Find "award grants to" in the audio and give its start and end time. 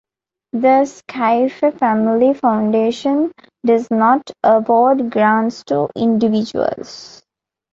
4.43-5.89